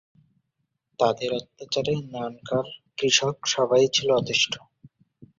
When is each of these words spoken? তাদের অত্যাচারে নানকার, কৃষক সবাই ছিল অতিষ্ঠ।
তাদের 0.99 1.29
অত্যাচারে 1.33 1.93
নানকার, 2.13 2.65
কৃষক 2.97 3.35
সবাই 3.45 3.83
ছিল 3.87 4.09
অতিষ্ঠ। 4.11 4.53